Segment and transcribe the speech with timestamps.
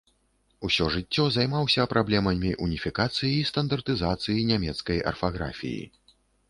[0.67, 5.83] Усё жыццё займаўся праблемамі уніфікацыі і стандартызацыі нямецкай арфаграфіі.